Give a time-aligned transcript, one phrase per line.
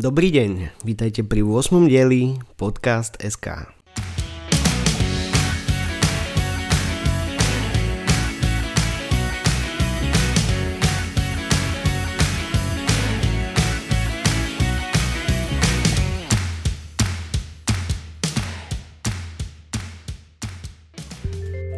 [0.00, 1.84] Dobrý deň, vítajte pri 8.
[1.84, 3.68] dieli Podcast SK.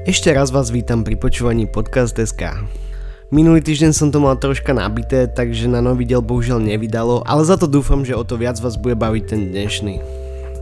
[0.06, 2.70] Ešte raz vás vítam pri počúvaní Podcast.sk.
[3.32, 7.56] Minulý týždeň som to mal troška nabité, takže na nový diel bohužiaľ nevydalo, ale za
[7.56, 10.04] to dúfam, že o to viac vás bude baviť ten dnešný.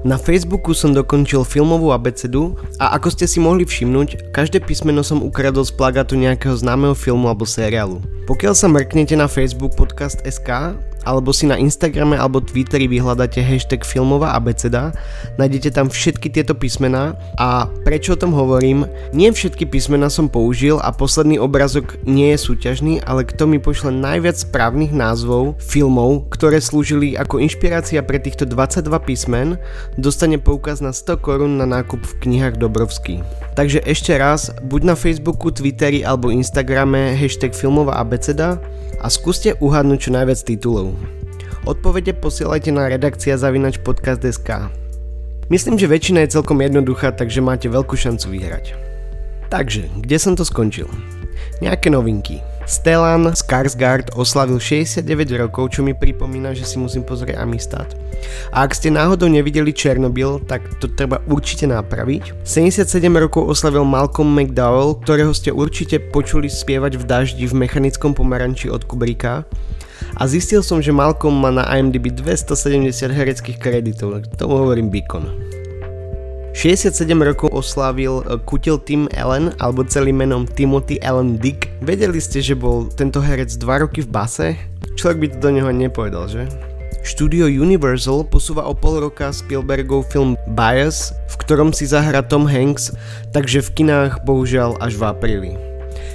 [0.07, 5.19] Na Facebooku som dokončil filmovú abecedu a ako ste si mohli všimnúť, každé písmeno som
[5.19, 7.99] ukradol z plagátu nejakého známeho filmu alebo seriálu.
[8.31, 14.37] Pokiaľ sa mrknete na Facebook podcast.sk, alebo si na Instagrame alebo Twitteri vyhľadáte hashtag filmová
[14.37, 14.93] abeceda,
[15.37, 18.85] nájdete tam všetky tieto písmená a prečo o tom hovorím,
[19.17, 23.95] nie všetky písmená som použil a posledný obrazok nie je súťažný, ale kto mi pošle
[23.95, 29.57] najviac správnych názvov filmov, ktoré slúžili ako inšpirácia pre týchto 22 písmen,
[29.97, 33.23] dostane poukaz na 100 korún na nákup v knihách Dobrovský.
[33.55, 38.61] Takže ešte raz, buď na Facebooku, Twitteri alebo Instagrame hashtag filmová abeceda
[39.01, 40.95] a skúste uhádnuť čo najviac titulov.
[41.65, 44.69] Odpovede posielajte na redakcia zavinač podcast.sk.
[45.51, 48.77] Myslím, že väčšina je celkom jednoduchá, takže máte veľkú šancu vyhrať.
[49.51, 50.87] Takže, kde som to skončil?
[51.59, 52.39] Nejaké novinky.
[52.71, 55.03] Stellan Skarsgård oslavil 69
[55.35, 57.99] rokov, čo mi pripomína, že si musím pozrieť Amistad.
[58.55, 62.47] A ak ste náhodou nevideli Černobyl, tak to treba určite napraviť.
[62.47, 68.71] 77 rokov oslavil Malcolm McDowell, ktorého ste určite počuli spievať v daždi v mechanickom pomaranči
[68.71, 69.43] od Kubricka.
[70.15, 75.27] A zistil som, že Malcolm má na IMDb 270 hereckých kreditov, tomu hovorím Beacon.
[76.61, 81.73] 67 rokov oslávil e, kutil Tim Allen, alebo celým menom Timothy Allen Dick.
[81.81, 84.61] Vedeli ste, že bol tento herec 2 roky v base?
[84.93, 86.45] Človek by to do neho nepovedal, že?
[87.01, 92.93] Štúdio Universal posúva o pol roka Spielbergov film Bias, v ktorom si zahra Tom Hanks,
[93.33, 95.70] takže v kinách bohužiaľ až v apríli.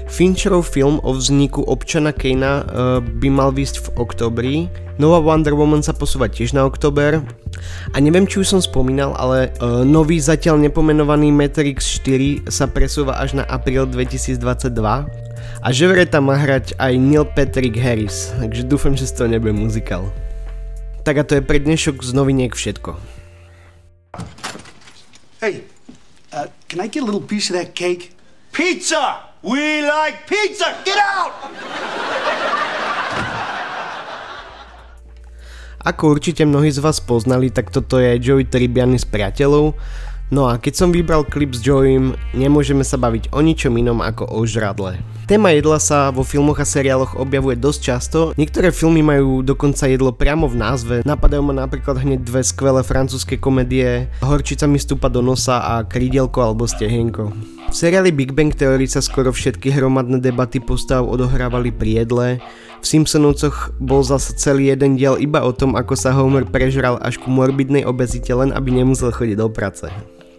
[0.06, 2.64] Fincherov film o vzniku občana Kejna uh,
[3.02, 4.56] by mal výsť v oktobri,
[5.02, 7.26] nová Wonder Woman sa posúva tiež na oktober
[7.92, 13.18] a neviem či už som spomínal, ale uh, nový zatiaľ nepomenovaný Matrix 4 sa presúva
[13.18, 14.38] až na apríl 2022
[15.66, 19.28] a že vre tam má hrať aj Neil Patrick Harris, takže dúfam, že z toho
[19.28, 20.06] nebude muzikál.
[21.02, 22.94] Tak a to je pre dnešok z noviniek všetko.
[25.42, 25.66] Hey,
[26.30, 28.14] uh, can I get a little piece of that cake?
[28.54, 29.25] Pizza!
[29.46, 30.74] We like pizza!
[30.82, 31.30] Get out!
[35.86, 39.78] Ako určite mnohí z vás poznali, tak toto je Joey Tribbiani s priateľov.
[40.34, 44.26] No a keď som vybral klip s Joeym, nemôžeme sa baviť o ničom inom ako
[44.34, 44.98] o žradle.
[45.30, 50.10] Téma jedla sa vo filmoch a seriáloch objavuje dosť často, niektoré filmy majú dokonca jedlo
[50.10, 55.22] priamo v názve, napadajú ma napríklad hneď dve skvelé francúzske komedie Horčica mi stúpa do
[55.22, 57.55] nosa a Krídelko alebo Stehenko.
[57.76, 62.40] V seriáli Big Bang Theory sa skoro všetky hromadné debaty postav odohrávali pri jedle,
[62.80, 67.20] v Simpsonovcoch bol zase celý jeden diel iba o tom, ako sa Homer prežral až
[67.20, 69.92] ku morbidnej obezite len aby nemusel chodiť do práce.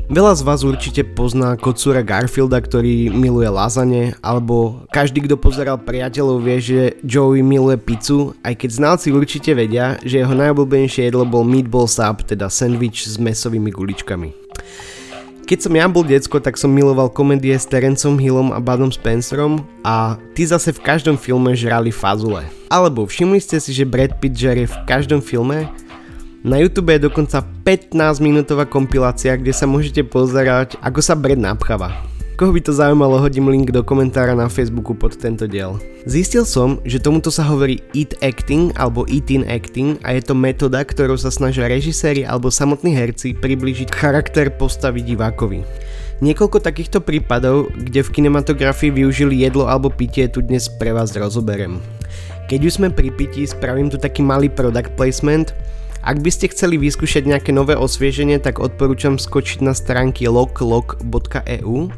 [0.09, 6.41] Veľa z vás určite pozná kocúra Garfielda, ktorý miluje lazane, alebo každý, kto pozeral priateľov
[6.41, 11.45] vie, že Joey miluje pizzu, aj keď znalci určite vedia, že jeho najobľúbenejšie jedlo bol
[11.45, 14.46] meatball sub, teda sandwich s mesovými guličkami.
[15.47, 19.63] Keď som ja bol decko, tak som miloval komedie s Terencom Hillom a Badom Spencerom
[19.87, 22.51] a tí zase v každom filme žrali fazule.
[22.67, 25.71] Alebo všimli ste si, že Brad Pitt žerie v každom filme?
[26.43, 31.95] Na YouTube je dokonca 15 minútová kompilácia, kde sa môžete pozerať, ako sa Brad napcháva.
[32.37, 35.81] Koho by to zaujímalo, hodím link do komentára na Facebooku pod tento diel.
[36.05, 40.85] Zistil som, že tomuto sa hovorí eat acting alebo eat-in acting a je to metóda,
[40.85, 45.65] ktorou sa snažia režiséri alebo samotní herci priblížiť charakter postavy divákovi.
[46.21, 51.81] Niekoľko takýchto prípadov, kde v kinematografii využili jedlo alebo pitie, tu dnes pre vás rozoberiem.
[52.53, 55.57] Keď už sme pri pití, spravím tu taký malý product placement,
[56.07, 61.91] ak by ste chceli vyskúšať nejaké nové osvieženie, tak odporúčam skočiť na stránky loklok.eu.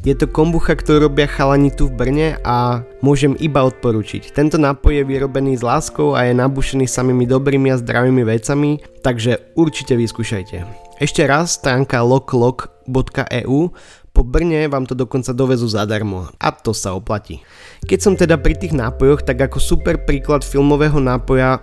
[0.00, 4.32] Je to kombucha, ktorú robia chalani tu v Brne a môžem iba odporučiť.
[4.32, 9.52] Tento nápoj je vyrobený s láskou a je nabušený samými dobrými a zdravými vecami, takže
[9.52, 10.64] určite vyskúšajte.
[10.96, 13.76] Ešte raz stránka loklok.eu
[14.10, 17.40] po Brne vám to dokonca dovezú zadarmo a to sa oplatí.
[17.86, 21.62] Keď som teda pri tých nápojoch, tak ako super príklad filmového nápoja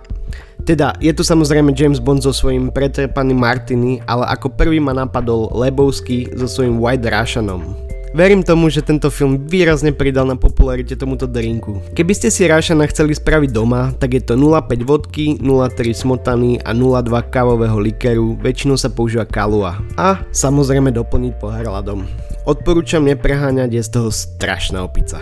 [0.66, 5.48] teda, je tu samozrejme James Bond so svojím pretrepaným Martiny, ale ako prvý ma napadol
[5.54, 7.88] Lebowski so svojím White Russanom.
[8.16, 11.84] Verím tomu, že tento film výrazne pridal na popularite tomuto drinku.
[11.92, 16.72] Keby ste si Rášana chceli spraviť doma, tak je to 0,5 vodky, 0,3 smotany a
[16.72, 19.76] 0,2 kávového likeru, väčšinou sa používa kalua.
[20.00, 22.08] A samozrejme doplniť pohár ľadom.
[22.48, 25.20] Odporúčam nepreháňať, je z toho strašná opica.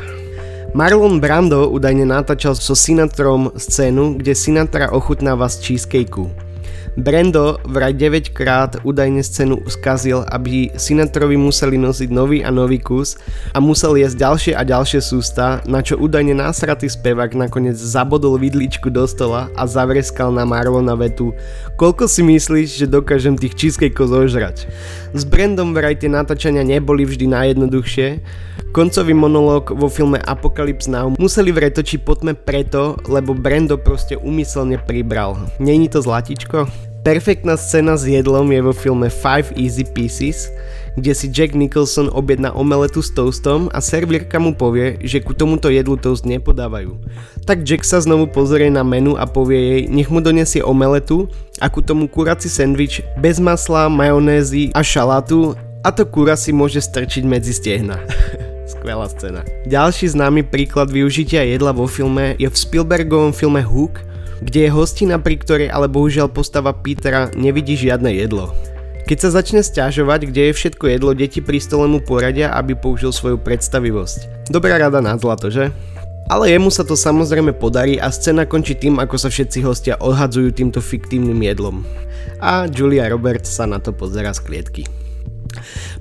[0.78, 6.31] Marlon Brando údajne natáčal so Sinatrom scénu, kde Sinatra ochutnáva z cheesecakeu.
[6.96, 13.20] Brando vraj 9 krát údajne scénu skazil, aby Sinatrovi museli nosiť nový a nový kus
[13.52, 18.88] a musel jesť ďalšie a ďalšie sústa, na čo údajne násratý spevák nakoniec zabodol vidličku
[18.88, 21.37] do stola a zavreskal na Marlona vetu
[21.76, 24.64] Koľko si myslíš, že dokážem tých cheesecakeov zožrať?
[25.12, 28.25] S Brandom vraj tie natáčania neboli vždy najjednoduchšie,
[28.76, 34.76] Koncový monológ vo filme Apocalypse Now museli vraj točiť potme preto, lebo Brando proste umyselne
[34.76, 35.40] pribral.
[35.56, 36.86] Není to zlatičko?
[37.06, 40.50] Perfektná scéna s jedlom je vo filme Five Easy Pieces,
[40.99, 45.70] kde si Jack Nicholson objedná omeletu s toastom a servírka mu povie, že ku tomuto
[45.70, 46.99] jedlu toast nepodávajú.
[47.47, 51.31] Tak Jack sa znovu pozrie na menu a povie jej, nech mu donesie omeletu
[51.62, 55.55] a ku tomu kurací sendvič bez masla, majonézy a šalátu
[55.87, 58.03] a to kura si môže strčiť medzi stehna.
[58.75, 59.47] Skvelá scéna.
[59.70, 64.03] Ďalší známy príklad využitia jedla vo filme je v Spielbergovom filme Hook,
[64.43, 68.53] kde je hostina, pri ktorej ale bohužiaľ postava Petera nevidí žiadne jedlo.
[69.06, 73.15] Keď sa začne stiažovať, kde je všetko jedlo, deti pri stole mu poradia, aby použil
[73.15, 74.50] svoju predstavivosť.
[74.50, 75.71] Dobrá rada na zlato, že?
[76.27, 80.50] Ale jemu sa to samozrejme podarí a scéna končí tým, ako sa všetci hostia odhadzujú
[80.50, 81.87] týmto fiktívnym jedlom.
[82.43, 84.82] A Julia Roberts sa na to pozera z klietky.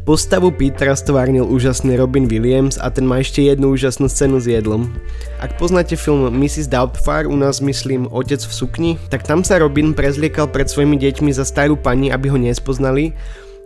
[0.06, 4.94] Postavu Petera stvárnil úžasný Robin Williams a ten má ešte jednu úžasnú scénu s jedlom.
[5.42, 6.70] Ak poznáte film Mrs.
[6.70, 11.34] Doubtfire, u nás myslím Otec v sukni, tak tam sa Robin prezliekal pred svojimi deťmi
[11.34, 13.18] za starú pani, aby ho nespoznali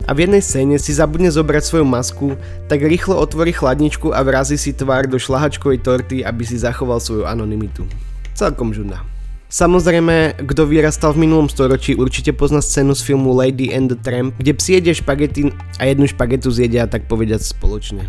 [0.08, 2.28] a v jednej scéne si zabudne zobrať svoju masku,
[2.72, 7.28] tak rýchlo otvorí chladničku a vrazí si tvár do šlahačkovej torty, aby si zachoval svoju
[7.28, 7.84] anonymitu.
[8.32, 9.09] Celkom žudná.
[9.50, 14.38] Samozrejme, kto vyrastal v minulom storočí, určite pozná scénu z filmu Lady and the Tramp,
[14.38, 15.50] kde psi jedia špagety
[15.82, 18.06] a jednu špagetu zjedia tak povediať spoločne.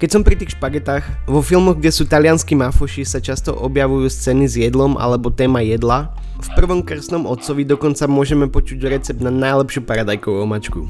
[0.00, 4.48] Keď som pri tých špagetách, vo filmoch, kde sú talianskí mafoši, sa často objavujú scény
[4.48, 6.16] s jedlom alebo téma jedla.
[6.40, 10.88] V prvom krstnom otcovi dokonca môžeme počuť recept na najlepšiu paradajkovú omačku.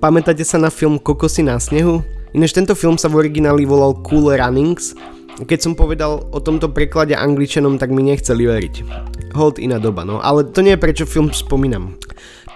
[0.00, 2.00] Pamätáte sa na film Kokosy na snehu?
[2.32, 4.96] Ináč tento film sa v origináli volal Cool Runnings
[5.46, 8.74] keď som povedal o tomto preklade angličanom, tak mi nechceli veriť.
[9.38, 11.94] Hold iná doba, no, ale to nie je prečo film spomínam.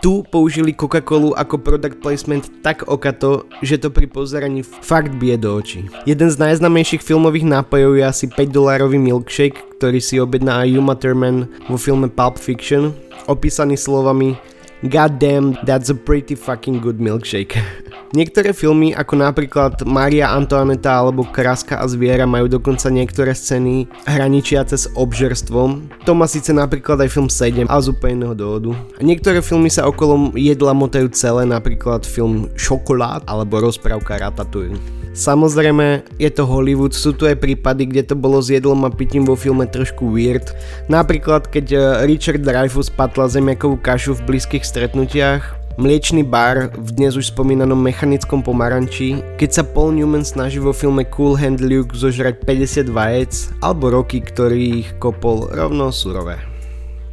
[0.03, 5.55] Tu použili Coca-Colu ako product placement tak okato, že to pri pozeraní fakt bije do
[5.55, 5.87] očí.
[6.11, 10.99] Jeden z najznamejších filmových nápojov je asi 5 dolárový milkshake, ktorý si objedná aj Uma
[10.99, 12.91] Thurman vo filme Pulp Fiction,
[13.31, 14.35] opísaný slovami
[14.83, 17.55] God damn, that's a pretty fucking good milkshake.
[18.19, 24.77] Niektoré filmy, ako napríklad Maria Antoaneta alebo Kraska a zviera majú dokonca niektoré scény hraničiace
[24.77, 25.89] s obžerstvom.
[26.05, 28.77] To má síce napríklad aj film 7, ale z úplne iného dôvodu.
[28.99, 35.02] A niektoré filmy sa okolo jedla motajú celé, napríklad film Šokolád alebo rozprávka Ratatouille.
[35.13, 39.29] Samozrejme, je to Hollywood, sú tu aj prípady, kde to bolo s jedlom a pitím
[39.29, 40.57] vo filme trošku weird.
[40.89, 47.17] Napríklad, keď eh, Richard Dreyfuss patla zemiakovú kašu v blízkych stretnutiach, Mliečný bar v dnes
[47.17, 52.45] už spomínanom mechanickom pomaranči, keď sa Paul Newman snaží vo filme Cool Hand Luke zožrať
[52.45, 53.33] 50 vajec,
[53.65, 56.37] alebo roky, ktorý ich kopol rovno surové.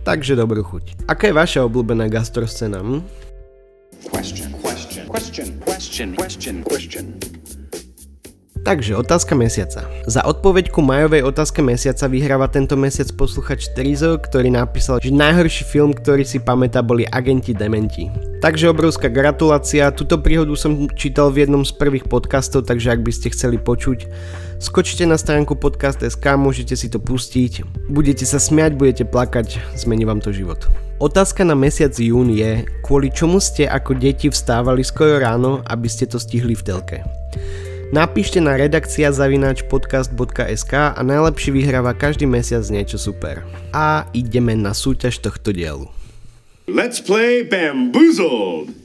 [0.03, 1.07] Takže dobrú chuť.
[1.07, 2.83] Aká je vaša obľúbená gastroscéna?
[2.83, 2.99] Hm?
[4.11, 7.38] Question, question, question, question, question, question.
[8.59, 9.87] Takže otázka mesiaca.
[10.03, 15.63] Za odpoveď ku majovej otázke mesiaca vyhráva tento mesiac posluchač Trizo, ktorý napísal, že najhorší
[15.63, 18.11] film, ktorý si pamätá, boli Agenti Dementi.
[18.43, 23.11] Takže obrovská gratulácia, túto príhodu som čítal v jednom z prvých podcastov, takže ak by
[23.15, 24.11] ste chceli počuť,
[24.59, 30.19] skočte na stránku podcast.sk, môžete si to pustiť, budete sa smiať, budete plakať, zmení vám
[30.19, 30.67] to život.
[30.99, 36.03] Otázka na mesiac jún je, kvôli čomu ste ako deti vstávali skoro ráno, aby ste
[36.03, 36.97] to stihli v telke.
[37.89, 43.41] Napíšte na redakcia zavináč podcast.sk a najlepší vyhráva každý mesiac niečo super.
[43.73, 45.89] A ideme na súťaž tohto dielu.
[46.69, 48.77] Let's play Bamboozled!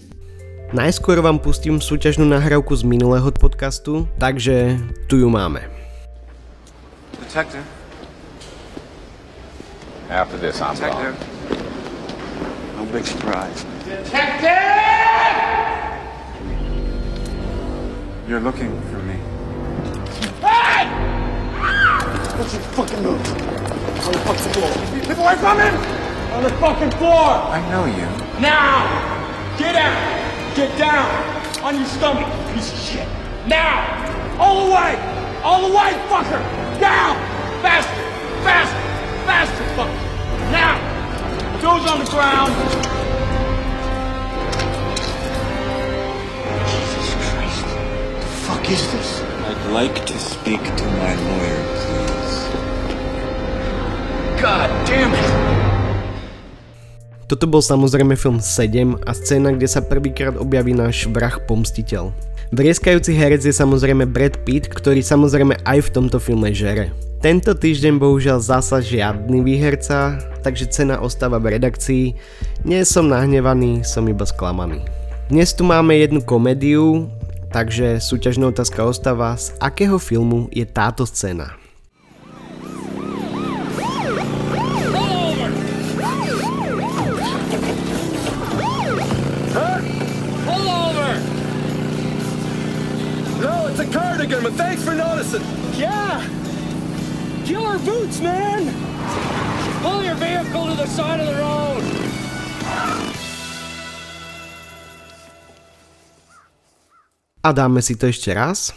[0.73, 5.69] Najskôr vám pustím súťažnú nahrávku z minulého podcastu, takže tu ju máme.
[7.21, 7.61] Detective.
[10.09, 11.13] After this, I'm Detective.
[12.81, 13.69] No big surprise.
[13.85, 14.94] Detective!
[18.27, 19.17] You're looking for me.
[20.41, 20.89] Hey!
[22.39, 23.21] What's your fucking move?
[23.21, 25.03] On the fucking floor.
[25.03, 25.75] People are coming!
[26.33, 27.13] On the fucking floor!
[27.13, 28.09] I know you.
[28.41, 28.89] Now!
[29.59, 30.57] Get out!
[30.57, 31.05] Get down!
[31.63, 33.09] On your stomach, piece of shit!
[33.47, 34.41] Now!
[34.41, 34.97] All the way!
[35.43, 36.41] All the way, fucker!
[36.81, 37.17] Down!
[37.61, 37.93] Faster!
[38.41, 38.81] Faster!
[39.27, 40.01] Faster, fucker!
[40.51, 40.81] Now!
[41.61, 43.04] Toes on the ground!
[48.71, 49.21] Is this?
[49.45, 52.37] I'd like to speak to my lawyer, please.
[54.41, 55.29] God damn it.
[57.25, 62.13] Toto bol samozrejme film 7 a scéna, kde sa prvýkrát objaví náš vrah pomstiteľ.
[62.53, 66.93] Vrieskajúci herec je samozrejme Brad Pitt, ktorý samozrejme aj v tomto filme žere.
[67.25, 72.05] Tento týždeň bohužiaľ zasa žiadny výherca, takže cena ostáva v redakcii.
[72.69, 74.85] Nie som nahnevaný, som iba sklamaný.
[75.33, 77.09] Dnes tu máme jednu komédiu,
[77.55, 81.55] takže súťažná otázka ostáva, z akého filmu je táto scéna.
[93.39, 95.47] No, it's a cardigan, but thanks for noticing.
[95.79, 96.27] Yeah!
[97.47, 98.67] Killer boots, man!
[99.79, 103.14] Pull your vehicle to the side of the road!
[107.45, 108.73] A dáme si to ešte raz.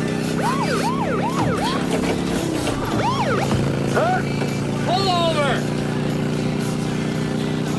[3.93, 4.25] Huh?
[4.89, 5.53] Pull over!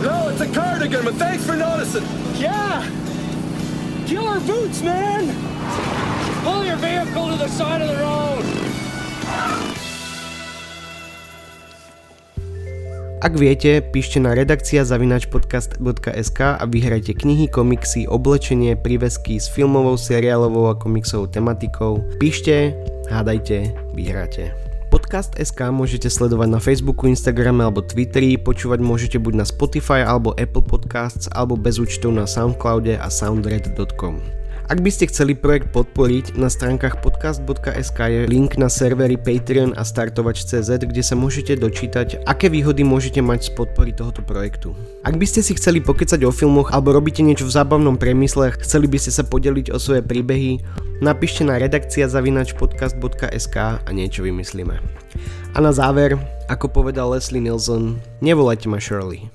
[0.06, 2.06] No, it's a cardigan, but thanks for noticing.
[2.38, 2.86] Yeah!
[4.06, 5.34] Killer boots, man!
[6.46, 8.59] Pull your vehicle to the side of the road!
[13.20, 20.72] Ak viete, píšte na redakcia zavinačpodcast.sk a vyhrajte knihy, komiksy, oblečenie, prívesky s filmovou, seriálovou
[20.72, 22.00] a komiksovou tematikou.
[22.16, 22.72] Píšte,
[23.12, 24.56] hádajte, vyhráte.
[24.88, 30.32] Podcast SK môžete sledovať na Facebooku, Instagrame alebo Twitteri, počúvať môžete buď na Spotify alebo
[30.40, 34.39] Apple Podcasts alebo bez účtov na Soundcloude a soundred.com.
[34.70, 39.82] Ak by ste chceli projekt podporiť, na stránkach podcast.sk je link na servery Patreon a
[39.82, 44.78] startovač.cz, kde sa môžete dočítať, aké výhody môžete mať z podpory tohoto projektu.
[45.02, 48.86] Ak by ste si chceli pokecať o filmoch alebo robíte niečo v zábavnom priemysle, chceli
[48.86, 50.62] by ste sa podeliť o svoje príbehy,
[51.02, 54.78] napíšte na redakcia zavinač podcast.sk a niečo vymyslíme.
[55.50, 56.14] A na záver,
[56.46, 59.34] ako povedal Leslie Nielsen, nevolajte ma Shirley.